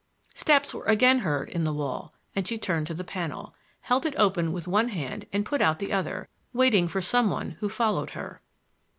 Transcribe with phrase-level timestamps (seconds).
[0.33, 4.15] Steps were again heard in the wall, and she turned to the panel, held it
[4.17, 8.09] open with one hand and put out the other, waiting for some one who followed
[8.17, 8.41] her.